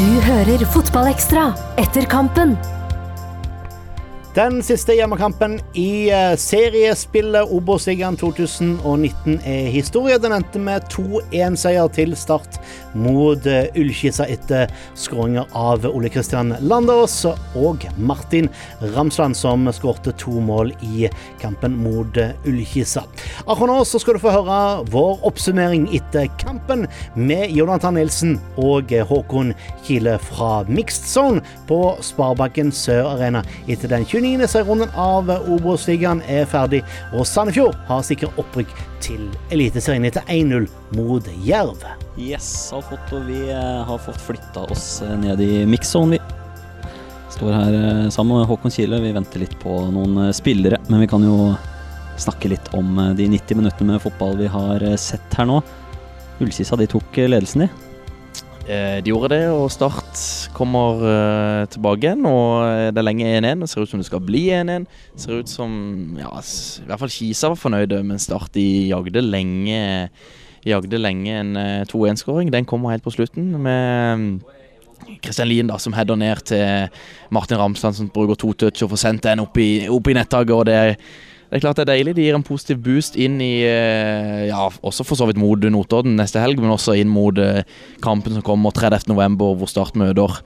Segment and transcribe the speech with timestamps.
[0.00, 2.54] Du hører Fotballekstra etter kampen.
[4.32, 10.16] Den siste hjemmekampen i eh, seriespillet Obos-ligaen 2019 er historie.
[10.22, 12.56] Den endte med 2-1-seier til Start
[12.92, 17.22] mot eh, Ullkisa etter skåringer av Ole Kristian Landås
[17.58, 18.48] og Martin
[18.94, 21.08] Ramsland, som skårte to mål i
[21.40, 23.04] kampen mot eh, Ullkisa.
[23.46, 24.60] Akkurat nå så skal du få høre
[24.92, 29.54] vår oppsummering etter kampen med Jonathan Nilsen og Håkon
[29.86, 34.46] Kile fra Mixed Zone på Sparebanken Sør Arena etter den 29.
[34.50, 36.82] serierunden av Obos-ligaen er ferdig,
[37.14, 38.72] og Sandefjord har sikret opprykk
[39.02, 41.82] til Eliteserien etter 1-0 mot Jerv.
[42.20, 46.88] Yes, har fått, og vi eh, har fått flytta oss eh, ned i mix-zone, vi.
[47.30, 49.00] Står her eh, sammen med Håkon Kile.
[49.02, 51.52] Vi venter litt på noen spillere, men vi kan jo
[52.20, 55.62] snakke litt om de 90 minuttene med fotball vi har sett her nå.
[56.40, 57.89] Ullkisa de tok ledelsen, de.
[58.70, 60.20] Eh, De gjorde det, og Start
[60.54, 62.26] kommer eh, tilbake igjen.
[62.28, 63.64] Og eh, det er lenge 1-1.
[63.64, 64.86] Det ser ut som det skal bli 1-1.
[65.18, 65.72] Ser ut som
[66.20, 70.10] ja, i hvert fall Kisa var fornøyde, men Start de jagde lenge
[70.60, 72.50] Jagde lenge en eh, 2-1-skåring.
[72.52, 74.42] Den kommer helt på slutten med
[75.24, 76.90] Kristian Lien da, som header ned til
[77.32, 80.68] Martin Ramsland, som bruker to touch og får sendt den opp i, opp i nettaket.
[80.68, 80.82] det
[81.50, 82.12] det er klart det er deilig.
[82.14, 86.14] Det gir en positiv boost inn i eh, Ja, også for så vidt mot Notodden
[86.14, 87.64] neste helg, men også inn mot eh,
[88.04, 90.38] kampen som kommer 30.11, hvor Start møter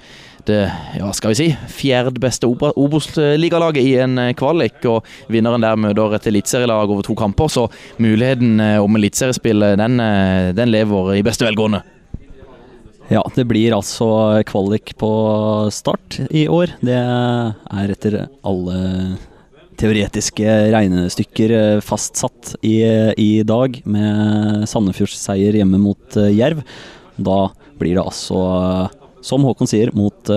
[0.48, 0.62] det
[0.96, 4.80] ja, skal vi si, fjerde beste Obos-ligalaget i en eh, kvalik.
[4.88, 7.66] Og vinneren der møter et eliteserielag over to kamper, så
[8.00, 10.00] muligheten om eliteseriespill den,
[10.56, 11.82] den lever i beste velgående.
[13.12, 14.08] Ja, det blir altså
[14.48, 15.12] kvalik på
[15.68, 16.78] start i år.
[16.80, 18.80] Det er etter alle
[19.80, 22.78] teoretiske regnestykker eh, fastsatt i,
[23.20, 26.62] i dag, med Sandefjords seier hjemme mot eh, Jerv.
[27.16, 27.38] Da
[27.80, 30.32] blir det altså, eh, som Håkon sier, mot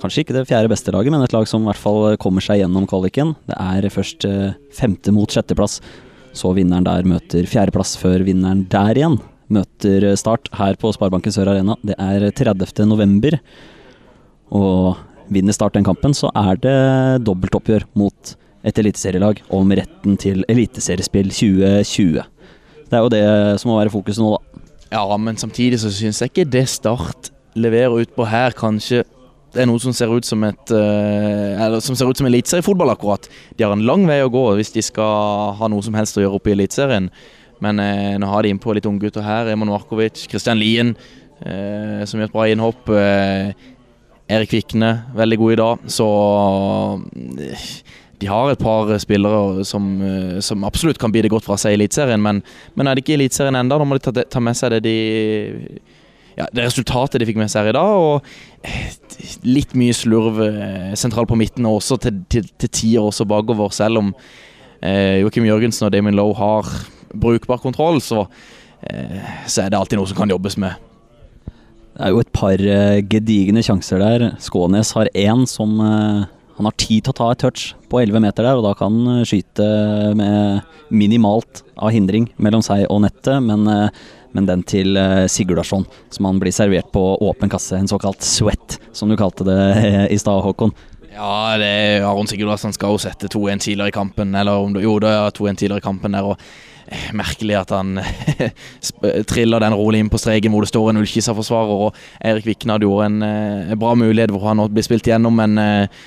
[0.00, 2.62] kanskje ikke det fjerde beste laget, men et lag som i hvert fall kommer seg
[2.62, 3.34] gjennom kvaliken.
[3.50, 4.24] Det er først
[4.72, 5.82] femte mot sjetteplass,
[6.32, 9.18] så vinneren der møter fjerdeplass før vinneren der igjen
[9.50, 11.76] møter Start her på Sparebanken Sør Arena.
[11.84, 12.86] Det er 30.
[12.88, 13.36] november.
[14.56, 14.96] Og
[15.32, 16.76] vinner Start den kampen, så er det
[17.26, 18.34] dobbeltoppgjør mot
[18.66, 22.26] et eliteserielag om retten til eliteseriespill 2020.
[22.90, 23.24] Det er jo det
[23.62, 24.66] som må være fokuset nå, da.
[24.90, 29.04] Ja, men samtidig så syns jeg ikke det Start leverer ut på her, kanskje
[29.50, 32.92] det er noe som ser ut som et eh, Eller som ser ut som eliteseriefotball,
[32.92, 33.26] akkurat.
[33.58, 36.22] De har en lang vei å gå hvis de skal ha noe som helst å
[36.22, 37.08] gjøre oppe i Eliteserien.
[37.64, 39.50] Men eh, nå har de innpå litt unggutter her.
[39.50, 40.94] Emon Markovic, Kristian Lien,
[41.42, 42.92] eh, som gjør et bra innhopp.
[42.94, 43.50] Eh,
[44.30, 45.86] Erik Vikne, veldig god i dag.
[45.90, 46.06] Så
[48.20, 49.88] de har et par spillere som,
[50.44, 52.22] som absolutt kan bite godt fra seg i Eliteserien.
[52.22, 52.42] Men,
[52.78, 53.80] men er det ikke Eliteserien ennå?
[53.80, 54.98] Da må de ta, ta med seg det de
[56.40, 58.04] ja, det resultatet de fikk med seg her i dag.
[58.04, 63.26] Og litt mye slurv eh, sentralt på midten, og også til, til, til tider også
[63.28, 63.72] bakover.
[63.74, 64.12] Selv om
[64.80, 66.70] eh, Joakim Jørgensen og Damien Lowe har
[67.10, 68.26] brukbar kontroll, så,
[68.86, 70.89] eh, så er det alltid noe som kan jobbes med.
[72.00, 74.22] Det er jo et par eh, gedigne sjanser der.
[74.40, 76.22] Skånes har én som eh,
[76.56, 78.94] Han har tid til å ta et touch på 11 meter der, og da kan
[79.04, 79.66] han eh, skyte
[80.16, 83.68] med minimalt av hindring mellom seg og nettet, men,
[84.32, 84.96] men den til
[85.28, 89.60] Sigurdarsson, som han blir servert på åpen kasse, en såkalt sweat, som du kalte det
[90.08, 90.72] i stad, Håkon.
[91.12, 94.32] Ja, det er Aron Sigurdarsson skal jo sette 2-1 tidligere i kampen.
[94.40, 96.32] Eller om det, jo, det er 2-1 tidligere i kampen der.
[96.32, 96.40] og
[97.14, 97.98] Merkelig at han
[99.30, 101.84] triller den rolig inn på streken hvor det står en Ullkisa-forsvarer.
[101.88, 105.60] og Eirik hadde jo en eh, bra mulighet hvor han nå blir spilt igjennom, men
[105.62, 106.00] eh,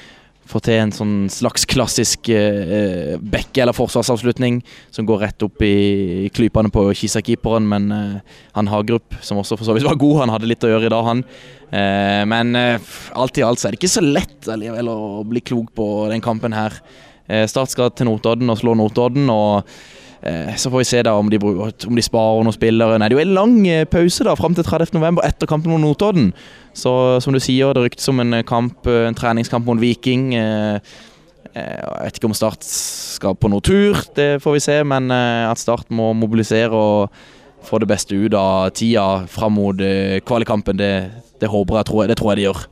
[0.49, 4.59] får til en sånn slags klassisk eh, bekke- eller forsvarsavslutning
[4.91, 7.67] som går rett opp i, klypene på Kisa-keeperen.
[7.71, 10.73] Men eh, han Hagerup, som også for så vidt var god, han hadde litt å
[10.73, 11.23] gjøre i dag, han.
[11.71, 14.99] Eh, men eh, alt i alt så er det ikke så lett allikevel å
[15.31, 16.75] bli klok på den kampen her.
[17.31, 19.31] Eh, Start skal til Notodden og slå Notodden.
[19.31, 19.91] og eh,
[20.57, 22.99] så får vi se da om de, om de sparer noen spillere.
[22.99, 25.19] Nei, det er jo en lang eh, pause da, fram til 30.11.
[25.25, 26.31] etter kampen mot Notodden.
[26.77, 26.93] Så
[27.23, 30.31] som du sier, det ryktes om en kamp, eh, en treningskamp mot Viking.
[30.39, 30.79] Eh,
[31.53, 34.79] eh, Jeg vet ikke om Start skal på noe tur, det får vi se.
[34.87, 37.23] Men eh, at Start må mobilisere og
[37.63, 39.79] få det beste ut av tida fram mot
[40.27, 40.93] kvalikampen, det,
[41.39, 42.65] det håper jeg, tror jeg, det tror jeg de gjør.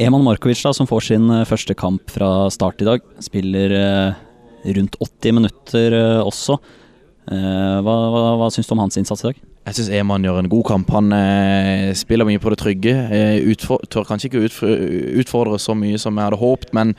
[0.00, 4.20] Eman Markovic, da, som får sin eh, første kamp fra start i dag, spiller eh,
[4.64, 6.58] rundt 80 minutter eh, også.
[7.30, 9.42] Eh, hva hva, hva syns du om hans innsats i dag?
[9.62, 10.90] Jeg syns Eman gjør en god kamp.
[10.94, 12.94] Han eh, spiller mye på det trygge.
[13.14, 14.62] Eh, utfor, tør kanskje ikke utf
[15.22, 16.96] utfordre så mye som jeg hadde håpet, men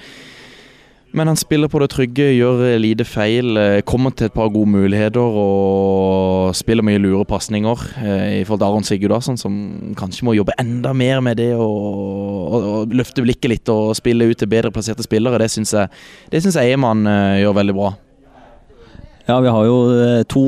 [1.13, 4.71] Men han spiller på det trygge, gjør lite feil, eh, kommer til et par gode
[4.73, 9.59] muligheter og spiller mye lure pasninger eh, i forhold til Aron Sigurdarsson, som
[9.93, 14.49] kanskje må jobbe enda mer med det og, løfte blikket litt og spille ut til
[14.49, 15.37] bedre plasserte spillere.
[15.37, 15.93] Det syns jeg,
[16.33, 17.93] det synes jeg Eman eh, gjør veldig bra.
[19.29, 19.77] Ja, vi har jo
[20.33, 20.47] to,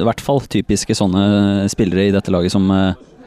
[0.00, 2.72] i hvert fall, typiske sånne spillere i dette laget som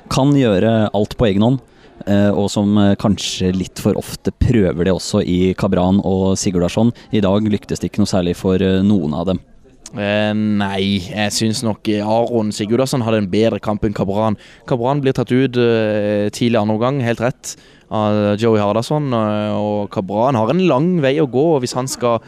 [0.09, 1.61] kan gjøre alt på egen hånd.
[2.09, 6.91] Eh, Og som eh, kanskje litt for ofte prøver det også i Kabran og Sigurdarsson.
[7.15, 9.41] I dag lyktes det ikke noe særlig for eh, noen av dem.
[9.89, 14.37] Eh, nei, jeg syns nok Aron Sigurdarsson hadde en bedre kamp enn Kabran.
[14.69, 17.55] Kabran blir tatt ut eh, tidlig andre omgang, helt rett,
[17.89, 19.09] av Joey Hardasson.
[19.09, 22.19] og Kabran har en lang vei å gå hvis han skal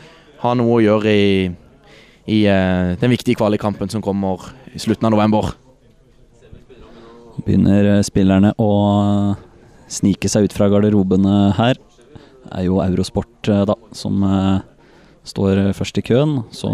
[0.41, 1.51] ha noe å gjøre i,
[2.33, 4.41] i den viktige kvalikkampen som kommer
[4.73, 5.51] i slutten av november.
[7.45, 8.71] Begynner spillerne å
[9.91, 11.79] snike seg ut fra garderobene her.
[12.51, 14.59] Er jo Eurosport eh, da, som eh,
[15.27, 16.39] står først i køen.
[16.55, 16.71] Så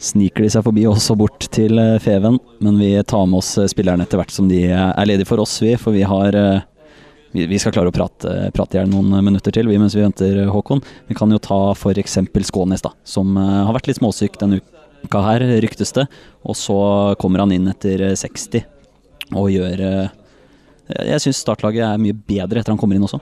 [0.00, 2.40] sniker de seg forbi også bort til eh, Feven.
[2.64, 5.74] Men vi tar med oss spillerne etter hvert som de er ledige for oss, vi.
[5.80, 6.36] For vi har
[7.30, 10.48] vi, skal klare å prate, prate i hjel noen minutter til vi, mens vi venter
[10.50, 10.82] Håkon.
[11.06, 12.18] Vi kan jo ta f.eks.
[12.48, 14.58] Skånes, da, som har vært litt småsyk denne
[15.04, 16.08] uka her, ryktes det.
[16.42, 16.80] Og så
[17.20, 18.66] kommer han inn etter eh, 60
[19.38, 20.10] og gjør
[21.10, 23.20] Jeg syns startlaget er mye bedre etter han kommer inn også.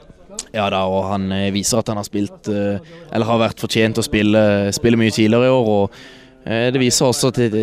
[0.55, 2.79] Ja da, og han eh, viser at han har spilt eh,
[3.13, 4.41] Eller har vært fortjent å spille,
[4.77, 5.71] spille mye tidligere i år.
[5.75, 5.99] og
[6.45, 7.59] eh, det viser også til,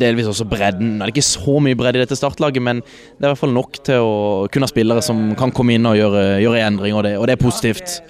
[0.00, 0.96] delvis også bredden.
[0.98, 3.54] Det er ikke så mye bredde i dette startlaget, men det er i hvert fall
[3.54, 4.16] nok til å
[4.50, 7.36] kunne ha spillere som kan komme inn og gjøre, gjøre endringer, og det, og det
[7.36, 8.00] er positivt.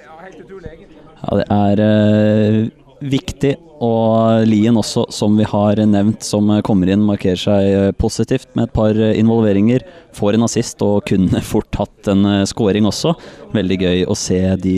[1.25, 3.55] Ja, det er viktig.
[3.85, 8.69] Og Lien også, som vi har nevnt, som kommer inn, markerer seg eh, positivt med
[8.69, 9.85] et par eh, involveringer.
[10.17, 13.15] Får en assist og kunne fort hatt en eh, scoring også.
[13.57, 14.77] Veldig gøy å se de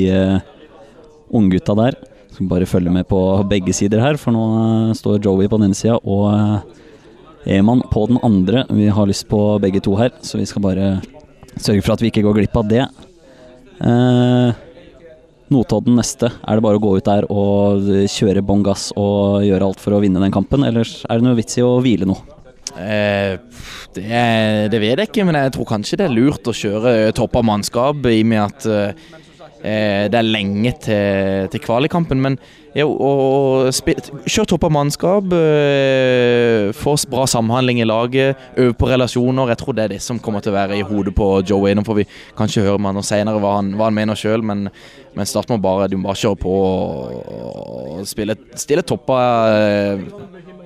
[1.34, 1.98] unggutta der.
[2.32, 5.78] Skal bare følge med på begge sider her, for nå står Joey på den ene
[5.78, 6.74] sida og
[7.46, 8.64] Eman på den andre.
[8.74, 10.86] Vi har lyst på begge to her, så vi skal bare
[11.56, 12.82] sørge for at vi ikke går glipp av det.
[13.86, 14.65] Eh,
[15.52, 16.30] Notodden neste.
[16.42, 19.94] Er det bare å gå ut der og kjøre bånn gass og gjøre alt for
[19.94, 22.16] å vinne den kampen, eller er det noe vits i å hvile nå?
[22.76, 23.36] Eh,
[23.96, 24.24] det,
[24.72, 27.46] det vet jeg ikke, men jeg tror kanskje det er lurt å kjøre topp av
[27.48, 29.06] mannskap i og med at eh,
[29.66, 32.36] det er lenge til, til kvalikampen, Men
[32.76, 33.10] å, å
[33.72, 33.96] spi-
[34.28, 39.48] kjør topp av mannskap, eh, få bra samhandling i laget, øve på relasjoner.
[39.54, 41.74] Jeg tror det er det som kommer til å være i hodet på Joey.
[41.74, 42.06] Nå får vi
[42.38, 44.66] kanskje høre med han og senere hva han, hva han mener sjøl, men,
[45.16, 47.30] men start må bare, de må bare kjøre på og,
[48.00, 49.20] og spille, stille toppa,
[49.56, 50.04] eh,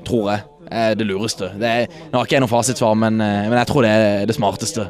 [0.07, 1.49] tror jeg er det lureste.
[1.59, 4.27] Det er, nå har ikke jeg noe fasitsvar, men, eh, men jeg tror det er
[4.31, 4.89] det smarteste.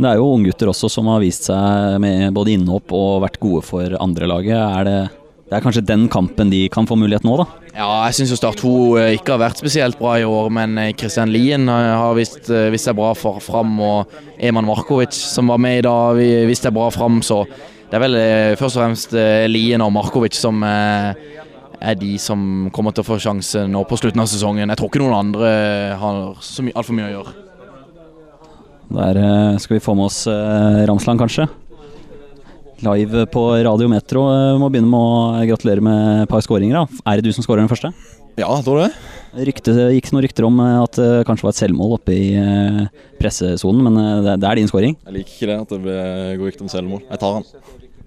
[0.00, 3.60] Det er jo unggutter også som har vist seg med både innhopp og vært gode
[3.66, 4.56] for andrelaget.
[4.56, 4.94] Er det,
[5.50, 7.44] det er kanskje den kampen de kan få mulighet nå, da?
[7.74, 11.30] Ja, jeg syns Start 2 eh, ikke har vært spesielt bra i år, men Kristian
[11.34, 15.60] Lien eh, har vist, eh, vist seg bra for, fram, og Eman Markovic, som var
[15.62, 17.42] med i dag, vi- viste seg bra fram, så
[17.90, 21.12] det er vel eh, først og fremst eh, Lien og Markovic som eh,
[21.80, 24.68] er de som kommer til å få sjansen nå på slutten av sesongen.
[24.72, 25.52] Jeg tror ikke noen andre
[26.00, 27.36] har altfor mye å gjøre.
[28.90, 31.46] Der eh, skal vi få med oss eh, Ramsland, kanskje.
[32.82, 34.24] Live på Radio Metro.
[34.34, 36.80] Eh, Må begynne med å gratulere med et par skåringer.
[36.80, 37.02] da.
[37.12, 37.92] Er det du som skårer den første?
[38.40, 39.44] Ja, tror du det?
[39.46, 42.30] Rykte, gikk noen rykter om at det kanskje var et selvmål oppe i
[43.20, 44.96] pressesonen, men det, det er din skåring.
[45.06, 45.96] Jeg liker ikke det at det ble,
[46.40, 47.04] går rykte om selvmål.
[47.12, 47.46] Jeg tar han.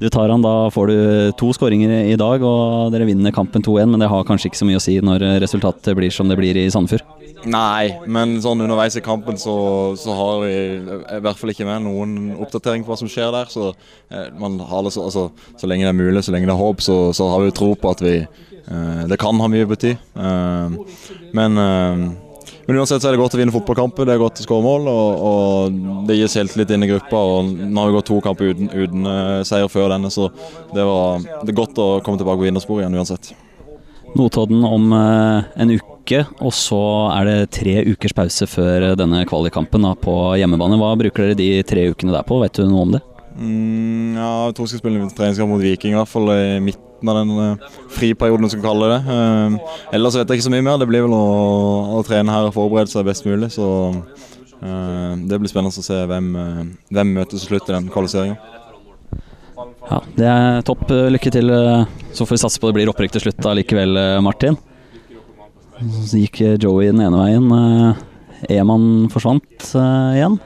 [0.02, 0.98] Du tar han, da får du
[1.40, 4.68] to skåringer i dag, og dere vinner kampen 2-1, men det har kanskje ikke så
[4.68, 7.23] mye å si når resultatet blir som det blir i Sandefjord.
[7.44, 9.54] Nei, men sånn underveis i kampen så,
[10.00, 13.52] så har vi i hvert fall ikke med noen oppdatering på hva som skjer der.
[13.52, 15.28] Så eh, man har det så, altså,
[15.60, 17.74] så lenge det er mulig, så lenge det er håp, så, så har vi tro
[17.76, 19.92] på at vi eh, Det kan ha mye å bety.
[19.94, 20.78] Eh,
[21.36, 22.06] men, eh,
[22.64, 24.88] men uansett så er det godt å vinne fotballkamper, det er godt å skåre mål.
[24.88, 27.24] Og, og det helt selvtillit inn i gruppa.
[27.36, 30.30] og Nå har vi gått to kamper uten, uten eh, seier før denne, så
[30.72, 33.34] det, var, det er godt å komme tilbake på vinnersporet igjen uansett.
[34.16, 35.93] Notodden om eh, en uke,
[36.44, 36.80] og så
[37.16, 40.78] er det tre ukers pause før eh, denne kvalikkampen på hjemmebane.
[40.82, 43.02] Hva bruker dere de tre ukene der på, vet du noe om det?
[43.34, 46.60] Mm, ja, jeg tror vi skal spille en treningskamp mot Viking, i hvert fall i
[46.62, 49.00] midten av den uh, friperioden, som vi kaller det.
[49.08, 50.78] Uh, ellers vet jeg ikke så mye mer.
[50.80, 51.24] Det blir vel å,
[51.98, 53.50] å trene her og forberede seg best mulig.
[53.56, 56.30] Så uh, det blir spennende å se hvem,
[56.94, 58.38] hvem møtes til slutt i den kvalifiseringa.
[59.90, 60.90] Ja, Det er topp.
[60.92, 61.50] Eh, Lykke til.
[61.50, 64.58] eh, Så får vi satse på det blir opprykk til slutt allikevel, eh, Martin.
[66.08, 67.48] Så gikk Joey den ene veien.
[67.58, 70.38] eh, Eman forsvant eh, igjen.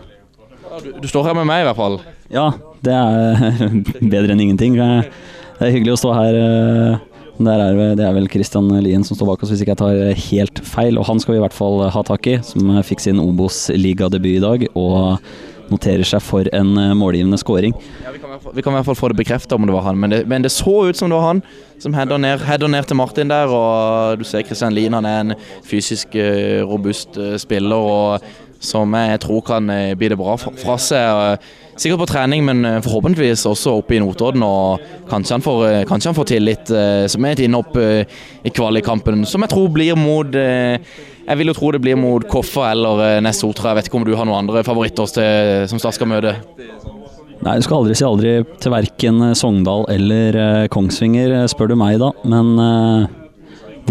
[0.84, 2.00] Du, du står her med meg, i hvert fall.
[2.31, 2.51] Ja,
[2.86, 3.67] det er
[4.13, 4.77] bedre enn ingenting.
[4.77, 6.38] Det er hyggelig å stå her.
[6.41, 7.05] eh,
[7.38, 10.22] Der er, det er vel Christian Lien som står bak oss, hvis ikke jeg tar
[10.29, 10.98] helt feil.
[10.98, 14.41] Og han skal vi i hvert fall ha tak i, som fikk sin Obos-ligadebut i
[14.41, 14.65] dag.
[14.77, 15.19] Og
[15.71, 17.75] noterer seg for en eh, målgivende scoring.
[18.03, 20.24] Ja, vi, kan i hvert fall, få det bekrefta om det var han, men det,
[20.29, 21.43] men det så ut som det var han
[21.81, 23.51] som header ned, header ned til Martin der.
[23.53, 28.95] Og du ser Kristian Lien, han er en fysisk eh, robust eh, spiller og som
[28.97, 29.67] jeg tror kan
[30.00, 31.43] bli det bra fra, seg.
[31.77, 34.41] Sikkert på trening, men forhåpentligvis også oppe i Notodden.
[34.41, 34.81] Og
[35.12, 39.53] kanskje han får, kanskje han får eh, som er et innhopp i kvalikkampen, som jeg
[39.53, 40.33] tror blir mot
[41.27, 43.74] Jeg vil jo tro det blir mot Koffa eller eh, Ness Sotra.
[43.74, 46.38] Jeg vet ikke om du har noen andre favoritter til, som Start skal møte?
[47.43, 48.31] Nei, du skal aldri si aldri
[48.63, 52.13] til verken Sogndal eller eh, Kongsvinger, eh, spør du meg da.
[52.27, 53.10] Men eh,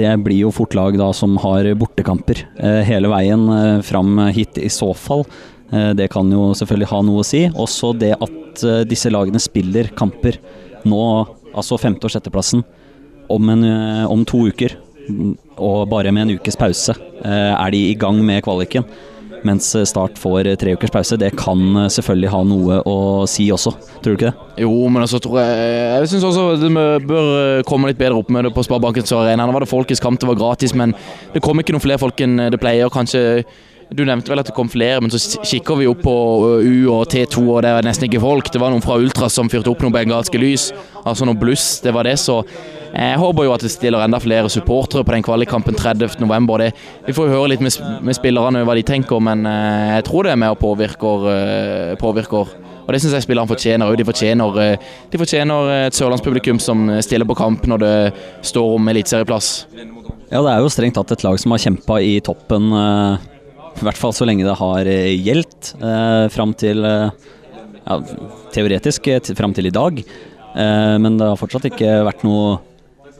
[0.00, 4.56] det blir jo fort lag da som har bortekamper eh, hele veien eh, fram hit
[4.60, 5.26] i så fall.
[5.72, 7.44] Eh, det kan jo selvfølgelig ha noe å si.
[7.52, 10.40] Også det at eh, disse lagene spiller kamper
[10.88, 11.04] nå,
[11.52, 12.64] altså femte- og sjetteplassen,
[13.28, 14.78] om, en, eh, om to uker.
[15.56, 18.86] Og bare med en ukes pause eh, er de i gang med kvaliken.
[19.46, 21.18] Mens Start får tre ukers pause.
[21.20, 22.96] Det kan eh, selvfølgelig ha noe å
[23.30, 23.72] si også,
[24.02, 24.48] tror du ikke det?
[24.64, 25.68] Jo, men altså tror jeg
[26.00, 26.72] Jeg syns også det
[27.06, 29.46] bør eh, komme litt bedre opp med det på Sparebankens Arena.
[29.46, 30.96] Nå var det folkets kamp, det var gratis, men
[31.34, 32.92] det kom ikke noen flere folk enn det pleier.
[32.92, 33.44] Kanskje
[33.94, 36.12] Du nevnte vel at det kom flere, men så kikker vi opp på
[36.58, 38.50] U og T2, og det er nesten ikke folk.
[38.50, 40.72] Det var noen fra Ultras som fyrte opp noen bengalske lys,
[41.06, 41.78] altså noe bluss.
[41.84, 42.40] Det var det, så
[42.96, 46.70] jeg håper jo at det stiller enda flere supportere på den kvalikkampen 30.11.
[47.06, 47.76] Vi får jo høre litt med,
[48.08, 51.28] med spillerne hva de tenker, men eh, jeg tror det er med og påvirker.
[51.34, 52.56] eh, påvirker.
[52.86, 53.98] Og Det syns jeg spillerne fortjener òg.
[53.98, 57.94] De fortjener, eh, de fortjener et sørlandspublikum som stiller på kamp når det
[58.46, 59.66] står om eliteserieplass.
[60.30, 63.18] Ja, det er jo strengt tatt et lag som har kjempa i toppen, eh,
[63.76, 67.10] i hvert fall så lenge det har eh, gjeldt, eh, fram til eh,
[67.86, 67.98] ja,
[68.54, 70.00] Teoretisk eh, fram til i dag.
[70.00, 72.58] Eh, men det har fortsatt ikke vært noe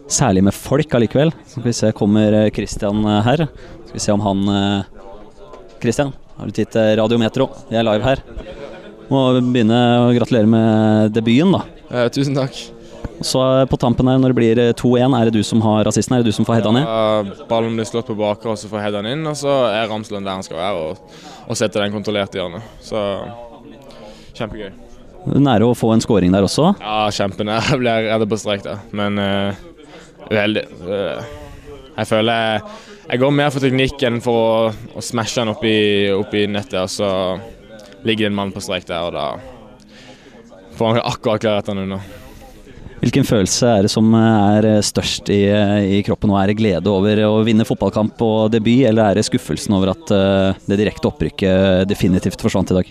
[0.08, 1.32] særlig med folk allikevel.
[1.44, 3.46] Så skal vi se, kommer Kristian her.
[3.86, 4.44] Skal vi se om han
[5.82, 7.50] Christian, har du tid til Radiometro?
[7.70, 8.22] Vi er live her.
[9.10, 11.62] Må begynne å gratulere med debuten, da.
[11.90, 12.56] Eh, tusen takk.
[13.20, 15.84] Så eh, på tampen her, når det blir eh, 2-1, er det du som har
[15.88, 16.16] rasisten?
[16.16, 16.84] Er det du som får heada ned?
[16.84, 19.24] Ja, ballen blir slått på bakre, og så får heada inn.
[19.28, 22.74] Og så er Ramsland der han skal være, og, og setter den kontrollert i hjørnet.
[22.84, 23.00] Så
[24.36, 24.74] kjempegøy.
[25.26, 26.74] Nære å få en scoring der også.
[26.82, 27.64] Ja, kjempenær.
[27.72, 29.64] Jeg blir reddet på strek der, men uh,
[30.30, 30.66] uheldig.
[30.86, 31.34] Eh,
[31.96, 32.74] jeg føler jeg,
[33.06, 34.56] jeg går mer for teknikk enn for å,
[34.98, 35.78] å smashe den opp i,
[36.12, 36.76] opp i nettet.
[36.82, 37.08] Og så
[38.04, 42.02] ligger det en mann på strek der, og da får han akkurat klart den unna.
[43.06, 46.34] Hvilken følelse er det som er størst i, i kroppen nå?
[46.40, 50.10] Er det glede over å vinne fotballkamp og debut, eller er det skuffelsen over at
[50.10, 52.90] eh, det direkte opprykket definitivt forsvant i dag?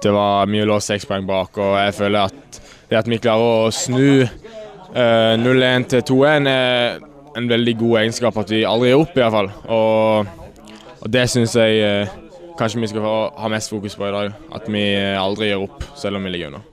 [0.00, 3.66] Det var mye låst seks poeng bak, og jeg føler at det at vi klarer
[3.66, 7.04] å snu eh, 0-1 til 2-1 er
[7.36, 9.52] en veldig god egenskap at vi aldri gir opp, i hvert fall.
[9.76, 12.18] Og, og det syns jeg eh,
[12.56, 13.12] kanskje vi skal
[13.44, 14.42] ha mest fokus på i dag.
[14.56, 14.88] At vi
[15.20, 16.69] aldri gir opp, selv om vi ligger under.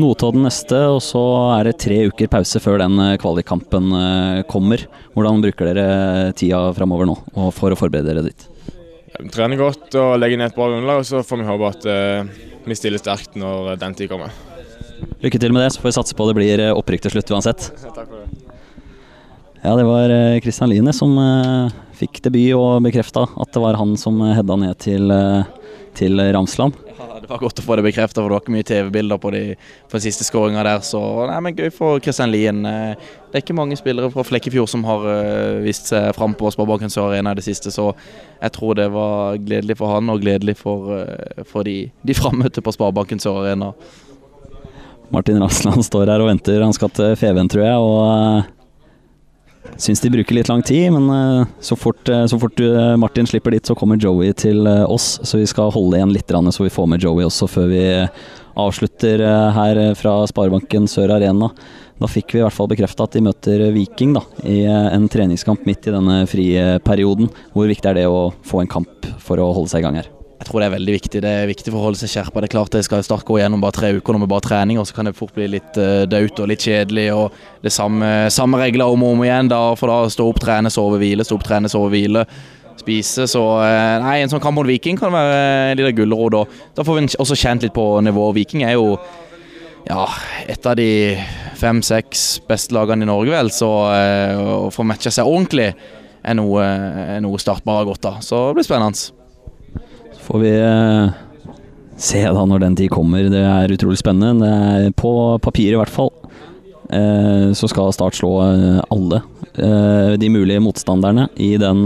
[0.00, 1.22] Notodden neste, og så
[1.58, 4.84] er det tre uker pause før den eh, kvalikkampen eh, kommer.
[5.12, 8.46] Hvordan bruker dere tida framover nå og for å forberede dere dit?
[9.18, 11.88] Vi trener godt og legger ned et bra grunnlag, og så får vi håpe at
[11.90, 14.32] eh, vi stiller sterkt når den tid kommer.
[15.22, 17.34] Lykke til med det, så får vi satse på det blir eh, opprykk til slutt
[17.36, 17.68] uansett.
[17.96, 18.54] Takk for det.
[19.58, 20.12] Ja, det var
[20.44, 24.78] Kristian Line som eh, fikk debut og bekrefta at det var han som heada ned
[24.84, 26.78] til, eh, til Ramsland.
[27.28, 29.40] Det var godt å få det bekrefta, for det var ikke mye TV-bilder på de
[29.92, 30.78] på siste skåringa der.
[30.80, 30.96] Så
[31.28, 32.62] nei, men gøy for Kristian Lien.
[32.64, 32.94] Eh,
[33.28, 36.88] Det er ikke mange spillere fra Flekkefjord som har eh, vist seg fram på Sparebanken
[36.88, 37.90] Sør Arena i det siste, så
[38.40, 42.64] jeg tror det var gledelig for han og gledelig for, eh, for de, de frammøtte
[42.64, 43.74] på Sparebanken Sør Arena.
[45.12, 46.64] Martin Rasland står her og venter.
[46.64, 47.76] Han skal til Feven, tror jeg.
[47.76, 48.57] og
[49.76, 53.28] Syns de bruker litt lang tid, men eh, så fort, eh, så fort eh, Martin
[53.28, 55.18] slipper dit, så kommer Joey til oss.
[55.22, 57.84] Så vi skal holde igjen litt, så vi får med Joey også før vi
[58.58, 59.22] avslutter
[59.54, 61.52] her fra Sparebanken Sør Arena.
[61.98, 65.62] Da fikk vi i hvert fall bekrefta at de møter Viking da, i en treningskamp
[65.66, 67.30] midt i denne frie perioden.
[67.54, 70.14] Hvor viktig er det å få en kamp for å holde seg i gang her?
[70.38, 71.20] Jeg tror det er veldig viktig.
[71.24, 72.38] Det er viktig for å holde seg skjerpa.
[72.40, 74.78] Det er klart jeg skal snart gå gjennom bare tre uker nå med bare trening,
[74.78, 77.08] og så kan det fort bli litt uh, daut og litt kjedelig.
[77.10, 79.50] og Det samme, samme regler om og om igjen.
[79.50, 82.22] da, For da stå opp, trene, sove, hvile, stå opp, trene, sove, hvile.
[82.78, 83.26] Spise.
[83.26, 85.42] Så uh, nei, en sånn kamp mot Viking kan være
[85.72, 86.54] en liten gulrot.
[86.78, 88.38] Da får vi også kjent litt på nivået.
[88.38, 88.94] Viking er jo
[89.88, 90.06] ja,
[90.46, 91.16] et av de
[91.58, 93.50] fem-seks beste lagene i Norge, vel.
[93.50, 95.72] Så uh, å få matcha seg ordentlig
[96.22, 96.62] er noe,
[97.18, 98.22] er noe Start bare godt av.
[98.22, 99.17] Så det blir spennende.
[100.28, 101.10] Får vi eh,
[101.96, 103.30] se da når den tid kommer.
[103.32, 104.44] Det er utrolig spennende.
[104.44, 106.12] Det er på papir i hvert fall.
[106.92, 109.24] eh, så skal Start slå eh, alle
[109.58, 111.80] de mulige motstanderne i den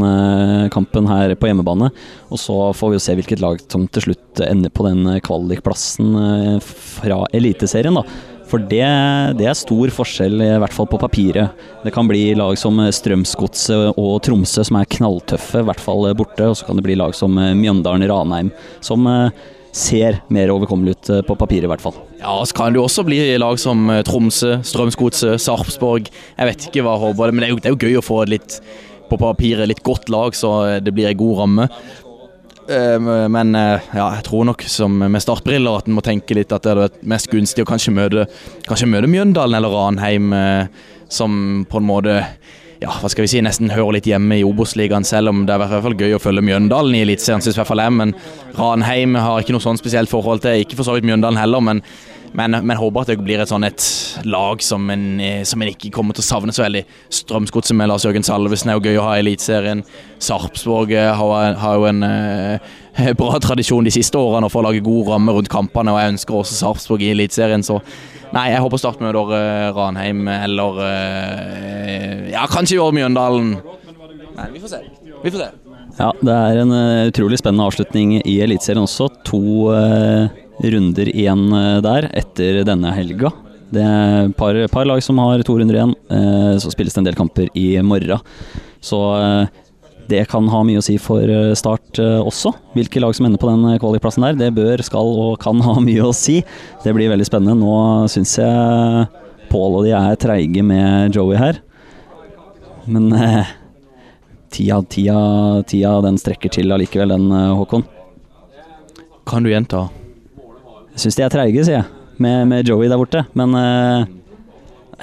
[0.74, 1.86] kampen her på hjemmebane.
[2.28, 7.22] Og så får vi se hvilket lag som til slutt ender på den kvalikplassen fra
[7.32, 8.04] Eliteserien, da.
[8.52, 8.84] For det,
[9.38, 11.56] det, er stor forskjell, i hvert fall på papiret.
[11.80, 16.50] Det kan bli lag som Strømsgodset og Tromsø som er knalltøffe, i hvert fall borte.
[16.50, 18.52] Og så kan det bli lag som Mjøndalen, Ranheim,
[18.84, 19.08] som
[19.72, 21.96] ser mer overkommelig ut på papiret, i hvert fall.
[22.20, 26.12] Ja, så kan det jo også bli lag som Tromsø, Strømsgodset, Sarpsborg.
[26.36, 28.24] Jeg vet ikke hva håper, men det er, jo, det er jo gøy å få
[28.26, 28.60] et litt
[29.12, 31.66] på papiret litt godt lag, så det blir en god ramme.
[32.70, 36.52] Ehm, men eh, ja, jeg tror nok som med startbriller at en må tenke litt
[36.54, 38.26] at det er mest gunstig å kanskje møte,
[38.68, 42.20] kanskje møte Mjøndalen eller Ranheim, eh, som på en måte
[42.82, 45.60] ja, hva skal vi si, nesten hører litt hjemme i Obos-ligaen, selv om det er
[45.60, 47.94] i hvert fall gøy å følge Mjøndalen i Eliteserien, syns i hvert fall jeg.
[47.94, 48.14] Men
[48.58, 51.62] Ranheim har ikke noe sånn spesielt forhold til, ikke for så vidt Mjøndalen heller.
[51.62, 51.84] men
[52.32, 53.84] men, men, håper at det blir et sånn et
[54.24, 55.04] lag som en,
[55.48, 56.84] som en ikke kommer til å savne så veldig.
[57.12, 59.84] Strømsgodset med Lars Jørgen Salvesen er jo gøy å ha i Eliteserien.
[60.22, 64.84] Sarpsborg eh, har, har, jo en eh, bra tradisjon de siste årene for å lage
[64.84, 67.64] god ramme rundt kampene, og jeg ønsker også Sarpsborg i Eliteserien.
[67.66, 67.80] Så
[68.32, 73.56] nei, jeg håper Start møter eh, Ranheim eller eh, ja, kanskje gjør Mjøndalen.
[74.32, 74.84] Nei, vi får se.
[75.22, 75.50] Vi får se.
[75.98, 79.10] Ja, det er en uh, utrolig spennende avslutning i Eliteserien også.
[79.28, 79.42] To
[79.76, 83.32] uh, runder igjen uh, der etter denne helga.
[83.72, 85.94] Det er et par, par, lag som har to runder igjen.
[86.60, 88.20] så spilles det en del kamper i morgen.
[88.84, 88.98] Så
[90.10, 91.24] det kan ha mye å si for
[91.56, 92.52] Start også.
[92.76, 96.04] Hvilke lag som ender på den kvalikplassen der, det bør, skal og kan ha mye
[96.04, 96.42] å si.
[96.84, 97.56] Det blir veldig spennende.
[97.64, 99.08] Nå syns jeg
[99.48, 101.64] Pål og de er treige med Joey her.
[102.84, 103.08] Men
[104.52, 107.84] tida, tida, tida den strekker til allikevel, den, eh, Håkon.
[109.26, 109.88] Kan du gjenta?
[110.92, 111.86] Jeg syns de er treige, sier jeg,
[112.22, 113.24] med, med, Joey der borte.
[113.38, 114.04] Men uh,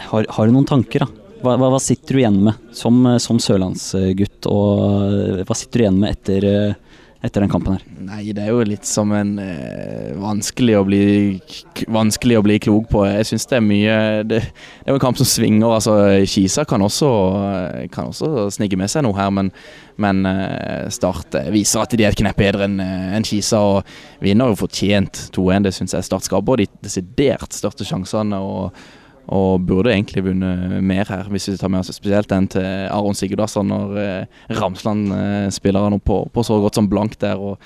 [0.10, 1.10] har, har, du noen tanker, da?
[1.40, 6.00] Hva, hva, hva, sitter du igjen med som, som sørlandsgutt, og hva sitter du igjen
[6.02, 6.89] med etter uh,
[7.22, 7.84] etter den kampen her?
[8.00, 11.02] Nei, det er jo litt som en eh, vanskelig, å bli,
[11.92, 13.04] vanskelig å bli klok på.
[13.10, 15.68] Jeg syns det er mye det, det, er jo en kamp som svinger.
[15.68, 15.98] altså
[16.30, 17.10] Kisa kan også,
[17.92, 19.52] kan også snike med seg noe her, men,
[20.00, 23.60] men eh, Start eh, viser at de er et knepp bedre enn eh, en Kisa
[23.74, 25.68] og vinner jo fortjent 2-1.
[25.68, 28.40] Det syns jeg Start skaper de desidert største sjansene.
[28.40, 28.72] og
[29.30, 33.18] og burde egentlig vunnet mer her, hvis vi tar med oss spesielt den til Aron
[33.18, 37.38] Sigurdasson når eh, Ramsland eh, spiller han opp på, på, så godt som blank der.
[37.38, 37.60] og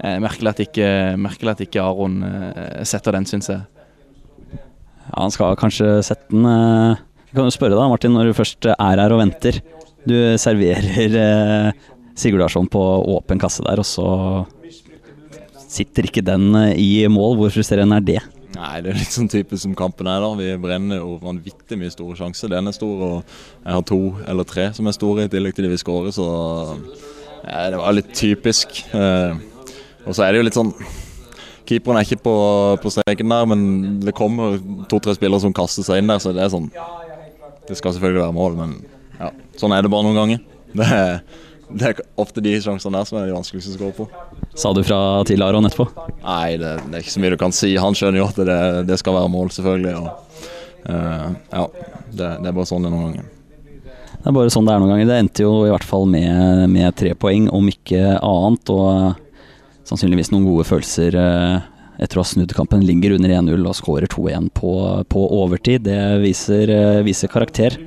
[0.00, 0.88] eh, Merkelig at ikke,
[1.20, 3.60] merkelig at ikke Aron eh, setter den, syns jeg.
[4.56, 6.48] Ja, Han skal kanskje sette den.
[6.48, 9.60] Eh, jeg kan jo spørre deg, Martin, når du først er her og venter.
[10.08, 12.80] Du serverer eh, Sigurdarsson på
[13.18, 14.08] åpen kasse der, og så
[15.68, 17.36] sitter ikke den i mål.
[17.40, 18.22] Hvor frustrerende er det?
[18.52, 20.20] Nei, det er litt sånn type som kampen er.
[20.20, 20.32] da.
[20.36, 22.52] Vi brenner jo vanvittig mye store sjanser.
[22.52, 25.66] Den er stor, og jeg har to eller tre som er store, i tillegg til
[25.66, 26.12] de vi skårer.
[26.12, 26.26] Så
[27.46, 28.82] ja, det var litt typisk.
[28.92, 29.40] Eh,
[30.04, 30.74] og så er det jo litt sånn
[31.62, 32.32] Keeperen er ikke på,
[32.82, 33.60] på streken der, men
[34.02, 34.56] det kommer
[34.90, 36.66] to-tre spillere som kaster seg inn der, så det er sånn
[37.68, 38.72] Det skal selvfølgelig være mål, men
[39.20, 39.28] ja,
[39.60, 40.42] sånn er det bare noen ganger.
[40.74, 41.20] Det er
[41.78, 44.06] det er ofte de sjansene der som er de vanskeligste å skåre på.
[44.58, 45.88] Sa du fra til Aron etterpå?
[46.22, 47.72] Nei, det, det, er ikke så mye du kan si.
[47.80, 48.58] Han skjønner jo at det,
[48.90, 49.94] det skal være mål, selvfølgelig.
[50.02, 50.42] Og,
[50.88, 51.64] uh, ja,
[52.12, 53.30] det, det, er bare sånn det er noen ganger.
[54.22, 55.10] Det er bare sånn det er noen ganger.
[55.10, 58.74] Det endte jo i hvert fall med, med tre poeng, om ikke annet.
[58.74, 61.64] Og sannsynligvis noen gode følelser uh,
[62.02, 62.84] etter å ha snudd kampen.
[62.86, 64.76] Ligger under 1-0 og skårer 2-1 på,
[65.08, 65.88] på, overtid.
[65.88, 67.80] Det viser, uh, viser karakter.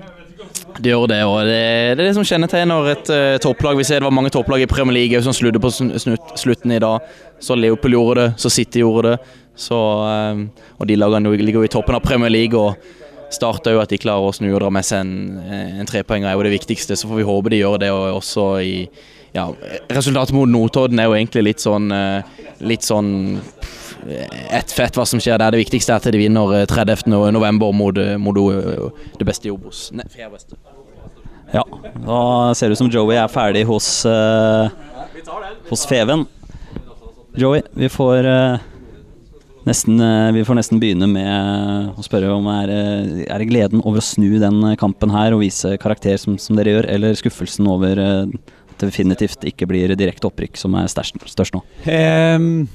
[0.75, 1.59] Det gjør det, og det,
[1.95, 3.77] det er det som kjennetegner et uh, topplag.
[3.79, 6.81] Vi ser det var mange topplag i Premier League som sludde på snutt, slutten i
[6.83, 7.05] dag.
[7.39, 9.33] Så Leopold gjorde det, så City gjorde det.
[9.55, 12.75] Så, um, og de lagene ligger jo i toppen av Premier League og
[13.35, 15.39] starter jo at de klarer å snu og dra med seg en,
[15.81, 16.99] en trepoenger, er jo det viktigste.
[16.99, 18.75] Så får vi håpe de gjør det og også i
[19.35, 19.49] ja,
[19.91, 21.89] Resultatet mot Notodden er jo egentlig litt sånn,
[22.63, 23.09] litt sånn
[24.05, 25.53] ett fett hva som skjer der.
[25.53, 27.07] Det viktigste er at de vinner 30.
[27.09, 29.89] Eh, november mot, eh, mot eh, det beste i Obos.
[31.53, 31.63] Ja,
[32.05, 34.65] da ser det ut som Joey er ferdig hos, uh,
[35.69, 36.25] hos Feven.
[37.37, 38.63] Joey, vi får, uh,
[39.69, 40.01] nesten,
[40.35, 42.73] vi får nesten begynne med å spørre om er,
[43.29, 46.73] er det gleden over å snu den kampen her og vise karakter som, som dere
[46.75, 48.33] gjør, eller skuffelsen over at
[48.81, 51.63] det definitivt ikke blir direkte opprykk som er størst, størst nå?
[51.85, 52.65] Um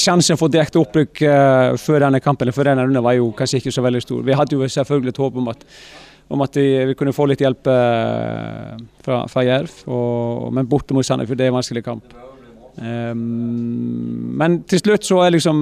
[0.00, 3.60] Sjansen for direkte opprykk uh, før denne kampen eller før denne runden var jo kanskje
[3.60, 4.24] ikke så veldig stor.
[4.26, 5.64] Vi hadde jo selvfølgelig et håp om at,
[6.32, 9.80] om at vi kunne få litt hjelp uh, fra, fra, Jerv,
[10.54, 12.16] men borte mot Sandefjord det er en vanskelig kamp.
[12.72, 15.58] Um, men til slutt så er liksom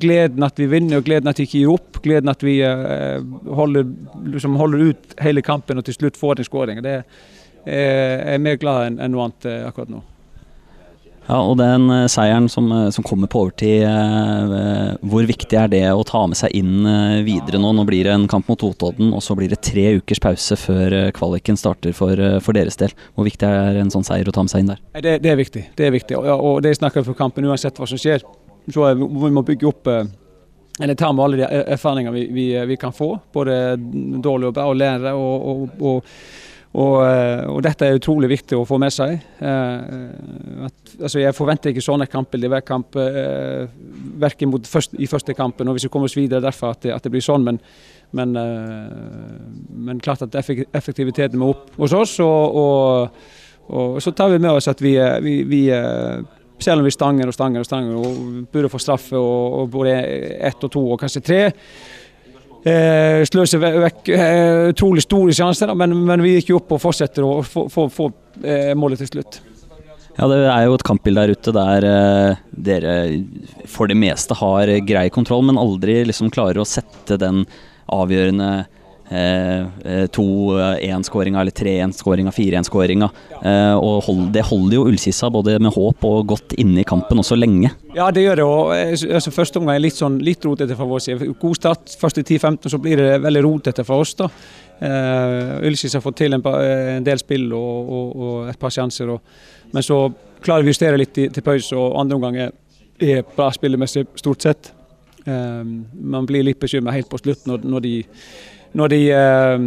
[0.00, 2.02] gleden at vi vinner, og gleden at vi ikke gir opp.
[2.04, 3.24] Gleden at vi uh,
[3.56, 3.88] holder,
[4.28, 6.82] liksom holder, ut hele kampen og til slutt får en skåring.
[6.84, 7.04] Det er
[7.68, 9.98] er mer glad enn noe annet akkurat nå.
[11.30, 15.68] Ja, og den uh, seieren som, uh, som, kommer på overtid, uh, hvor viktig er
[15.70, 16.82] det å ta med seg inn
[17.26, 17.70] videre nå?
[17.76, 20.96] Nå blir det en kamp mot Otodden, og så blir det tre ukers pause før
[21.14, 22.94] kvaliken starter for, for, deres del.
[23.14, 24.82] Hvor viktig er en sånn seier å ta med seg inn der?
[24.98, 25.64] Det, det er viktig.
[25.78, 28.26] Det er viktig, og, og det snakker for kampen uansett hva som skjer.
[28.70, 29.94] Så vi må bygge opp
[30.80, 34.70] eller ta med alle de erfaringene vi, vi, vi, kan få, både dårlig og bra,
[34.70, 35.12] og lære.
[35.12, 36.14] og, og, og
[36.70, 39.16] og, eh, og, dette er utrolig viktig å få med seg.
[39.42, 43.66] Eh, at, altså jeg forventer ikke sånne kamper i hver kamp, eh,
[44.22, 47.02] verken først, i første kampen og hvis vi kommer oss videre derfra at det, at
[47.02, 47.42] det blir sånn.
[47.46, 47.58] Men,
[48.14, 49.38] men, eh,
[49.82, 52.18] men, klart at effektiviteten må opp hos oss.
[52.22, 53.24] Og, og,
[53.70, 56.22] og, så tar vi med oss at vi, eh, vi, vi eh,
[56.60, 59.96] selv om vi stanger og stanger og stanger og burde få straffe og, både
[60.38, 61.42] ett og to og kanskje tre,
[62.64, 67.26] eh, sløser vekk eh, utrolig store sjanser, men, men, vi gikk jo opp og fortsetter
[67.26, 68.10] å få
[68.42, 69.40] eh, målet til slutt.
[70.18, 72.96] Ja, Det er jo et kampbilde der ute der eh, dere
[73.70, 77.46] for det meste har grei kontroll, men aldri liksom klarer å sette den
[77.90, 78.66] avgjørende
[79.10, 83.10] 2-1-skåringa eh, eller 3-1-skåringa, 4-1-skåringa.
[83.42, 87.18] Eh, og hold, det holder jo Ullkissa både med håp og godt inne i kampen
[87.18, 87.70] også lenge.
[87.96, 88.44] Ja, det gjør det.
[88.46, 91.26] og altså, Første omgang er litt, sånn, litt rotete fra vår side.
[91.42, 94.14] God start første 10-15, så blir det veldig rotete for oss.
[94.20, 94.26] da.
[94.80, 99.10] Uh, Ullkisa har fått til en, en, del spill og, og, og et par sjanser.
[99.12, 99.20] Og,
[99.74, 100.06] men så
[100.40, 104.46] klarer vi å justere litt til, til pause, og andre omgang er bra spillemessig stort
[104.46, 104.70] sett.
[105.26, 107.94] Uh, man blir litt bekymra helt på slutt når, når de
[108.72, 109.64] når de eh,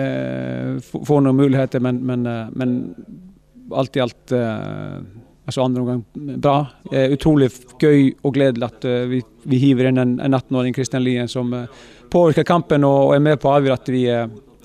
[0.00, 2.74] eh, får noen muligheter, men, men, eh, men,
[3.74, 6.02] alt i alt altså andre omgang
[6.38, 6.68] bra.
[7.10, 7.48] utrolig
[7.82, 11.50] gøy og gledelig at vi, vi hiver inn en, en 18-åring, Christian Lien, som
[12.10, 14.04] påvirker kampen og, og er med på å avgjøre at vi,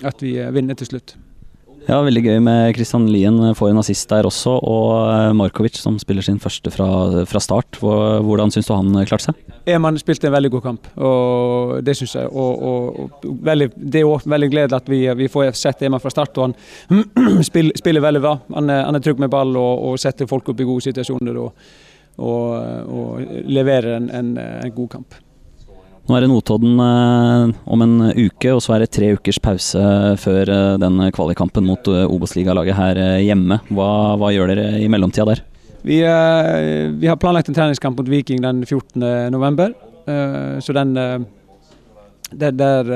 [0.06, 1.16] at vi vinner til slutt.
[1.88, 5.98] Ja, veldig gøy med Kristian Lien får en assist der også, og eh, Markovic som
[6.00, 6.88] spiller sin første fra,
[7.28, 7.80] fra start.
[7.82, 9.40] Hvordan syns du han klarte seg?
[9.74, 12.30] Eman spilte en veldig god kamp, og det syns jeg.
[12.30, 16.14] Og, og, og veldig, det er veldig gledelig at vi, vi, får sett Eman fra
[16.14, 18.36] start, og han spiller, spiller veldig bra.
[18.54, 21.42] Han er, han er, trygg med ball og, og, setter folk opp i gode situasjoner
[21.42, 21.68] og,
[23.50, 25.18] leverer en, en, en god kamp.
[26.10, 29.82] Nå er det Notodden eh, om en uke, og så er det tre ukers pause
[30.22, 33.60] før eh, den kvalikkampen mot eh, Obos-ligalaget her eh, hjemme.
[33.70, 35.44] Hva, hva, gjør dere i mellomtida der?
[35.86, 39.78] Vi, eh, vi, har planlagt en treningskamp mot Viking den 14.11.
[40.10, 42.92] Eh, så den der, der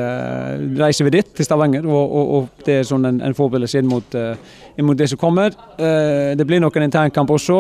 [0.80, 3.90] reiser vi dit, til Stavanger, og, og, og det er sånn en, en forberedelse inn
[3.92, 5.52] mot, inn mot det som kommer.
[5.76, 7.58] det blir nok en internkamp også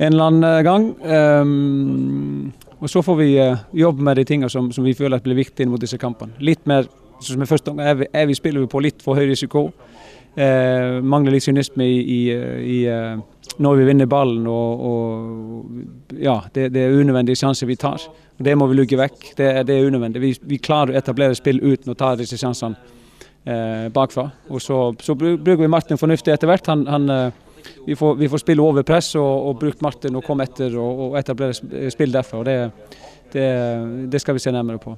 [0.00, 0.90] en eller annen gang.
[2.80, 5.68] Og Så får vi uh, jobbe med de tingene som, som, vi føler blir viktige
[5.68, 6.32] mot disse kampene.
[6.40, 6.88] Litt mer,
[7.20, 9.68] som i første gang, er vi, er vi spiller vi på litt for høy risiko.
[10.30, 13.20] Uh, mangler litt synisme i, i, i uh,
[13.60, 14.46] når vi vinner ballen.
[14.46, 18.00] og, og ja, det, det, er unødvendige sjanser vi tar.
[18.38, 19.28] Og Det må vi lukke vekk.
[19.36, 20.22] Det, det er unødvendig.
[20.22, 22.96] Vi, vi, klarer å etablere spill uten å ta disse sjansene
[23.92, 24.26] bakfra.
[24.52, 26.66] Og Så, så bruker vi Martin fornuftig etter hvert.
[26.68, 27.32] Han, han
[27.86, 31.06] vi får, vi får, spille over press og, og bruke Martin og komme etter og,
[31.10, 32.42] og etablere spill derfra.
[32.42, 32.58] og det,
[33.32, 33.46] det,
[34.12, 34.96] det, skal vi se nærmere på.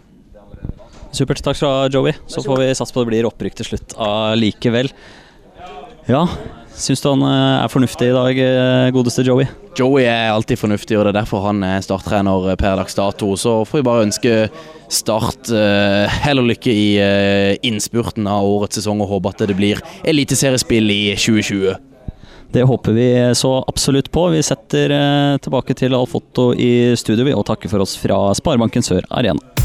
[1.12, 1.42] Supert.
[1.44, 2.16] Takk skal du ha, Joey.
[2.26, 4.88] Så får vi satse på det blir opprykk til slutt allikevel.
[6.08, 6.24] Ja,
[6.74, 9.46] syns du han eh, er fornuftig i dag, eh, godeste Joey?
[9.78, 13.36] Joey er alltid fornuftig, og det er derfor han er starttrener per dags dato.
[13.38, 14.38] Så får vi bare ønske
[14.92, 15.48] Start
[16.20, 16.88] hell og lykke i
[17.64, 21.91] innspurten av årets sesong, og håpe at det blir eliteseriespill i 2020.
[22.52, 24.28] Det håper vi så absolutt på.
[24.28, 29.08] Vi setter eh, tilbake til Alfoto i studio og takker for oss fra Sparebanken Sør
[29.08, 29.61] Arena.